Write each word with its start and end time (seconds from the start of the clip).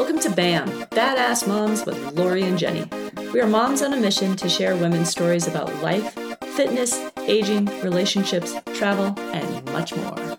Welcome 0.00 0.20
to 0.20 0.30
BAM, 0.30 0.66
Badass 0.92 1.46
Moms 1.46 1.84
with 1.84 2.12
Lori 2.12 2.44
and 2.44 2.58
Jenny. 2.58 2.88
We 3.34 3.40
are 3.42 3.46
moms 3.46 3.82
on 3.82 3.92
a 3.92 3.98
mission 3.98 4.34
to 4.36 4.48
share 4.48 4.74
women's 4.74 5.10
stories 5.10 5.46
about 5.46 5.82
life, 5.82 6.14
fitness, 6.56 6.98
aging, 7.18 7.66
relationships, 7.82 8.54
travel, 8.72 9.14
and 9.34 9.62
much 9.66 9.94
more. 9.94 10.29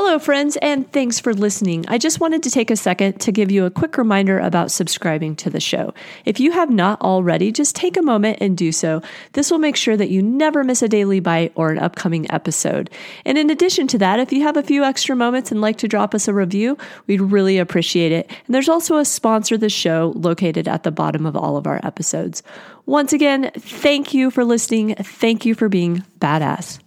Hello, 0.00 0.16
friends, 0.20 0.56
and 0.58 0.90
thanks 0.92 1.18
for 1.18 1.34
listening. 1.34 1.84
I 1.88 1.98
just 1.98 2.20
wanted 2.20 2.44
to 2.44 2.50
take 2.50 2.70
a 2.70 2.76
second 2.76 3.20
to 3.22 3.32
give 3.32 3.50
you 3.50 3.64
a 3.64 3.70
quick 3.70 3.98
reminder 3.98 4.38
about 4.38 4.70
subscribing 4.70 5.34
to 5.34 5.50
the 5.50 5.58
show. 5.58 5.92
If 6.24 6.38
you 6.38 6.52
have 6.52 6.70
not 6.70 7.00
already, 7.00 7.50
just 7.50 7.74
take 7.74 7.96
a 7.96 8.02
moment 8.02 8.38
and 8.40 8.56
do 8.56 8.70
so. 8.70 9.02
This 9.32 9.50
will 9.50 9.58
make 9.58 9.74
sure 9.74 9.96
that 9.96 10.08
you 10.08 10.22
never 10.22 10.62
miss 10.62 10.82
a 10.82 10.88
daily 10.88 11.18
bite 11.18 11.50
or 11.56 11.72
an 11.72 11.80
upcoming 11.80 12.30
episode. 12.30 12.90
And 13.24 13.36
in 13.36 13.50
addition 13.50 13.88
to 13.88 13.98
that, 13.98 14.20
if 14.20 14.32
you 14.32 14.42
have 14.44 14.56
a 14.56 14.62
few 14.62 14.84
extra 14.84 15.16
moments 15.16 15.50
and 15.50 15.60
like 15.60 15.78
to 15.78 15.88
drop 15.88 16.14
us 16.14 16.28
a 16.28 16.32
review, 16.32 16.78
we'd 17.08 17.20
really 17.20 17.58
appreciate 17.58 18.12
it. 18.12 18.30
And 18.46 18.54
there's 18.54 18.68
also 18.68 18.98
a 18.98 19.04
sponsor 19.04 19.58
the 19.58 19.68
show 19.68 20.12
located 20.14 20.68
at 20.68 20.84
the 20.84 20.92
bottom 20.92 21.26
of 21.26 21.34
all 21.34 21.56
of 21.56 21.66
our 21.66 21.80
episodes. 21.82 22.44
Once 22.86 23.12
again, 23.12 23.50
thank 23.56 24.14
you 24.14 24.30
for 24.30 24.44
listening. 24.44 24.94
Thank 24.94 25.44
you 25.44 25.56
for 25.56 25.68
being 25.68 26.04
badass. 26.20 26.78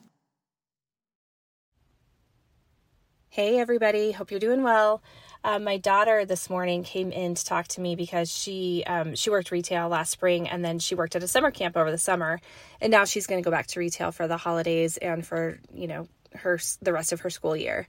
Hey, 3.34 3.59
everybody. 3.59 4.12
Hope 4.12 4.30
you're 4.30 4.41
doing 4.41 4.62
well. 4.62 5.02
Um, 5.45 5.63
my 5.63 5.77
daughter 5.77 6.26
this 6.26 6.49
morning 6.49 6.84
came 6.84 7.13
in 7.13 7.34
to 7.34 7.45
talk 7.45 7.66
to 7.70 7.80
me 7.80 7.95
because 7.95 8.30
she 8.30 8.84
um, 8.85 9.16
she 9.16 9.30
worked 9.30 9.52
retail 9.52 9.88
last 9.88 10.09
spring 10.09 10.49
and 10.49 10.66
then 10.66 10.80
she 10.80 10.95
worked 10.95 11.16
at 11.16 11.23
a 11.23 11.30
summer 11.30 11.49
camp 11.49 11.77
over 11.77 11.91
the 11.91 11.98
summer, 11.98 12.41
and 12.81 12.91
now 12.91 13.05
she's 13.05 13.27
going 13.27 13.41
to 13.41 13.45
go 13.45 13.49
back 13.49 13.67
to 13.67 13.80
retail 13.80 14.12
for 14.12 14.27
the 14.27 14.35
holidays 14.35 14.98
and 14.98 15.26
for 15.26 15.62
you 15.73 15.88
know 15.88 16.09
her 16.35 16.59
the 16.81 16.91
rest 16.91 17.13
of 17.13 17.21
her 17.21 17.30
school 17.30 17.55
year, 17.55 17.88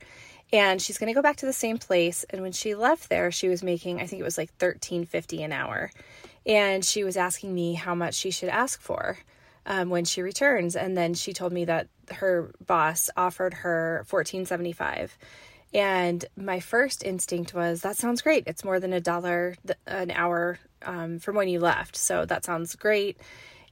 and 0.53 0.81
she's 0.81 0.97
going 0.97 1.09
to 1.09 1.13
go 1.13 1.23
back 1.23 1.39
to 1.39 1.47
the 1.47 1.53
same 1.53 1.77
place. 1.77 2.25
And 2.31 2.41
when 2.41 2.53
she 2.53 2.77
left 2.77 3.09
there, 3.09 3.33
she 3.33 3.49
was 3.49 3.65
making 3.65 4.01
I 4.01 4.07
think 4.07 4.21
it 4.21 4.25
was 4.25 4.39
like 4.39 4.55
thirteen 4.59 5.05
fifty 5.07 5.43
an 5.43 5.51
hour, 5.51 5.91
and 6.47 6.85
she 6.85 7.03
was 7.03 7.17
asking 7.17 7.53
me 7.53 7.75
how 7.75 7.97
much 7.97 8.15
she 8.15 8.31
should 8.31 8.49
ask 8.49 8.81
for 8.81 9.19
um, 9.67 9.91
when 9.91 10.05
she 10.05 10.23
returns. 10.23 10.77
And 10.77 10.97
then 10.97 11.15
she 11.15 11.33
told 11.33 11.53
me 11.53 11.65
that 11.67 11.89
her 12.13 12.53
boss 12.67 13.11
offered 13.17 13.55
her 13.55 14.05
fourteen 14.07 14.47
seventy 14.47 14.73
five. 14.73 15.17
And 15.75 16.25
my 16.37 16.61
first 16.61 17.03
instinct 17.03 17.55
was 17.55 17.81
that 17.81 17.97
sounds 17.97 18.21
great. 18.21 18.45
It's 18.47 18.65
more 18.65 18.79
than 18.79 18.93
a 18.93 19.01
dollar 19.01 19.57
an 19.87 20.11
hour 20.11 20.59
um, 20.83 21.19
from 21.19 21.37
when 21.37 21.49
you 21.49 21.61
left, 21.61 21.97
so 21.97 22.27
that 22.27 22.45
sounds 22.45 22.77
great. 22.77 23.17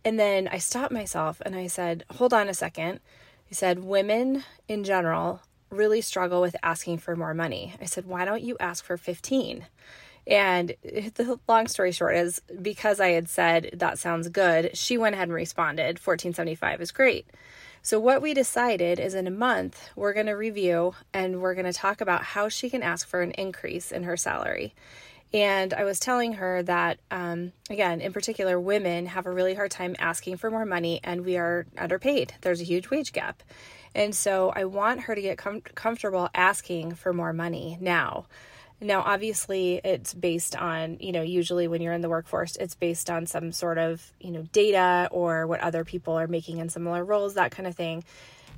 And 0.05 0.18
then 0.18 0.48
I 0.48 0.58
stopped 0.58 0.92
myself 0.92 1.42
and 1.44 1.55
I 1.55 1.66
said, 1.66 2.05
"Hold 2.12 2.33
on 2.33 2.48
a 2.48 2.55
second. 2.55 3.00
I 3.50 3.55
said, 3.55 3.84
"Women 3.84 4.44
in 4.66 4.84
general 4.84 5.42
really 5.68 6.00
struggle 6.00 6.41
with 6.41 6.56
asking 6.62 6.98
for 6.98 7.14
more 7.16 7.34
money." 7.34 7.74
I 7.80 7.84
said, 7.84 8.06
"Why 8.06 8.24
don't 8.24 8.42
you 8.42 8.56
ask 8.58 8.83
for 8.84 8.96
15?" 8.96 9.66
And 10.26 10.74
the 10.82 11.38
long 11.48 11.66
story 11.66 11.92
short 11.92 12.16
is 12.16 12.40
because 12.60 13.00
I 13.00 13.10
had 13.10 13.28
said 13.28 13.70
that 13.74 13.98
sounds 13.98 14.28
good, 14.28 14.77
she 14.77 14.98
went 14.98 15.14
ahead 15.14 15.28
and 15.28 15.34
responded 15.34 15.98
1475 15.98 16.80
is 16.80 16.90
great. 16.90 17.27
So, 17.82 17.98
what 17.98 18.20
we 18.20 18.34
decided 18.34 19.00
is 19.00 19.14
in 19.14 19.27
a 19.27 19.30
month, 19.30 19.88
we're 19.96 20.12
going 20.12 20.27
to 20.27 20.32
review 20.32 20.94
and 21.14 21.40
we're 21.40 21.54
going 21.54 21.64
to 21.64 21.72
talk 21.72 22.02
about 22.02 22.22
how 22.22 22.50
she 22.50 22.68
can 22.68 22.82
ask 22.82 23.08
for 23.08 23.22
an 23.22 23.30
increase 23.32 23.90
in 23.90 24.02
her 24.02 24.18
salary. 24.18 24.74
And 25.32 25.72
I 25.72 25.84
was 25.84 26.00
telling 26.00 26.34
her 26.34 26.62
that, 26.64 26.98
um, 27.10 27.52
again, 27.70 28.00
in 28.00 28.12
particular, 28.12 28.58
women 28.58 29.06
have 29.06 29.27
a 29.27 29.30
really 29.30 29.55
hard 29.55 29.70
time 29.70 29.94
asking 29.98 30.38
for 30.38 30.50
more 30.50 30.66
money 30.66 31.00
and 31.05 31.24
we 31.24 31.36
are 31.36 31.66
underpaid. 31.78 32.34
There's 32.40 32.60
a 32.60 32.64
huge 32.64 32.90
wage 32.90 33.12
gap. 33.12 33.42
And 33.94 34.14
so 34.14 34.52
I 34.55 34.64
want 34.64 35.02
her 35.02 35.14
to 35.14 35.20
get 35.20 35.38
com- 35.38 35.60
comfortable 35.60 36.28
asking 36.34 36.96
for 36.96 37.12
more 37.12 37.32
money 37.32 37.78
now. 37.80 38.27
Now, 38.83 39.03
obviously, 39.03 39.81
it's 39.84 40.14
based 40.14 40.56
on, 40.56 40.97
you 41.00 41.12
know, 41.12 41.20
usually 41.20 41.69
when 41.69 41.83
you're 41.83 41.92
in 41.92 42.00
the 42.00 42.09
workforce, 42.09 42.56
it's 42.56 42.75
based 42.75 43.11
on 43.11 43.27
some 43.27 43.53
sort 43.53 43.77
of, 43.77 44.12
you 44.20 44.31
know, 44.31 44.42
data 44.53 45.09
or 45.11 45.47
what 45.47 45.61
other 45.61 45.84
people 45.84 46.14
are 46.14 46.27
making 46.27 46.58
in 46.58 46.70
similar 46.70 47.05
roles, 47.05 47.35
that 47.35 47.51
kind 47.51 47.67
of 47.67 47.74
thing. 47.74 48.05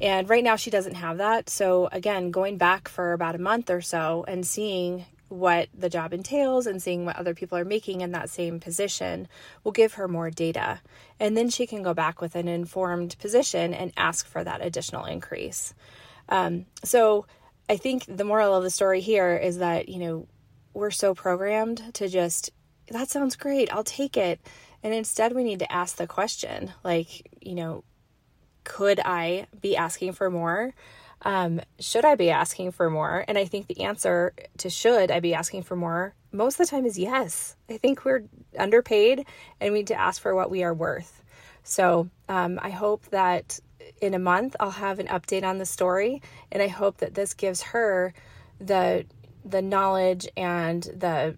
And 0.01 0.29
right 0.29 0.45
now, 0.45 0.57
she 0.57 0.71
doesn't 0.71 0.95
have 0.95 1.19
that. 1.19 1.51
So, 1.51 1.89
again, 1.91 2.31
going 2.31 2.57
back 2.57 2.89
for 2.89 3.13
about 3.13 3.35
a 3.35 3.39
month 3.39 3.69
or 3.69 3.81
so 3.81 4.25
and 4.29 4.47
seeing 4.47 5.07
what 5.29 5.69
the 5.77 5.89
job 5.89 6.13
entails 6.13 6.67
and 6.67 6.83
seeing 6.83 7.05
what 7.05 7.17
other 7.17 7.35
people 7.35 7.57
are 7.57 7.65
making 7.65 8.03
in 8.03 8.13
that 8.13 8.29
same 8.31 8.61
position 8.61 9.27
will 9.65 9.73
give 9.73 9.95
her 9.95 10.07
more 10.07 10.31
data. 10.31 10.81
And 11.19 11.37
then 11.37 11.49
she 11.49 11.67
can 11.67 11.83
go 11.83 11.95
back 11.95 12.21
with 12.21 12.37
an 12.37 12.49
informed 12.49 13.17
position 13.19 13.73
and 13.75 13.93
ask 13.97 14.27
for 14.27 14.45
that 14.45 14.65
additional 14.65 15.05
increase. 15.05 15.75
Um, 16.29 16.67
so, 16.85 17.27
I 17.69 17.77
think 17.77 18.05
the 18.09 18.25
moral 18.25 18.55
of 18.55 18.63
the 18.63 18.71
story 18.71 19.01
here 19.01 19.37
is 19.37 19.59
that, 19.59 19.89
you 19.89 19.99
know, 19.99 20.29
we're 20.75 20.91
so 20.91 21.15
programmed 21.15 21.95
to 21.95 22.09
just, 22.09 22.51
that 22.89 23.09
sounds 23.09 23.37
great, 23.37 23.73
I'll 23.73 23.85
take 23.85 24.17
it. 24.17 24.41
And 24.83 24.93
instead, 24.93 25.33
we 25.33 25.45
need 25.45 25.61
to 25.61 25.73
ask 25.73 25.97
the 25.97 26.07
question, 26.07 26.73
like, 26.83 27.29
you 27.41 27.55
know, 27.55 27.85
could 28.65 29.01
I 29.01 29.47
be 29.61 29.77
asking 29.77 30.13
for 30.13 30.31
more? 30.31 30.75
Um, 31.23 31.61
should 31.79 32.05
I 32.05 32.17
be 32.17 32.31
asking 32.31 32.73
for 32.73 32.91
more? 32.91 33.25
And 33.29 33.39
I 33.39 33.45
think 33.45 33.69
the 33.69 33.83
answer 33.83 34.35
to 34.59 34.71
should 34.71 35.11
I 35.11 35.21
be 35.21 35.35
asking 35.35 35.63
for 35.63 35.77
more 35.77 36.15
most 36.33 36.59
of 36.59 36.67
the 36.67 36.71
time 36.71 36.87
is 36.87 36.99
yes. 36.99 37.57
I 37.69 37.77
think 37.77 38.05
we're 38.05 38.25
underpaid 38.59 39.27
and 39.61 39.73
we 39.73 39.81
need 39.81 39.87
to 39.89 40.01
ask 40.01 40.21
for 40.21 40.35
what 40.35 40.51
we 40.51 40.65
are 40.65 40.75
worth. 40.75 41.23
So 41.63 42.09
um, 42.29 42.59
I 42.63 42.71
hope 42.71 43.05
that 43.11 43.61
in 44.01 44.15
a 44.15 44.19
month 44.19 44.57
I'll 44.59 44.71
have 44.71 44.99
an 44.99 45.07
update 45.07 45.45
on 45.45 45.59
the 45.59 45.67
story 45.67 46.23
and 46.51 46.63
I 46.63 46.69
hope 46.69 46.99
that 46.99 47.15
this 47.15 47.35
gives 47.35 47.63
her 47.63 48.15
the 48.61 49.07
the 49.45 49.63
knowledge 49.63 50.29
and 50.37 50.83
the 50.83 51.37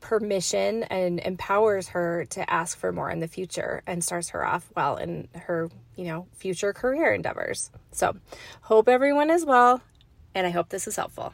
permission 0.00 0.82
and 0.84 1.18
empowers 1.20 1.88
her 1.88 2.26
to 2.26 2.50
ask 2.52 2.76
for 2.76 2.92
more 2.92 3.10
in 3.10 3.20
the 3.20 3.28
future 3.28 3.82
and 3.86 4.04
starts 4.04 4.28
her 4.30 4.44
off 4.44 4.70
well 4.76 4.96
in 4.96 5.28
her, 5.34 5.70
you 5.96 6.04
know, 6.04 6.26
future 6.34 6.74
career 6.74 7.14
endeavors. 7.14 7.70
So, 7.90 8.14
hope 8.60 8.86
everyone 8.86 9.30
is 9.30 9.46
well 9.46 9.80
and 10.34 10.46
I 10.46 10.50
hope 10.50 10.68
this 10.68 10.86
is 10.86 10.96
helpful. 10.96 11.32